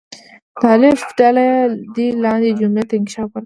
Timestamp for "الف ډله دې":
0.73-2.07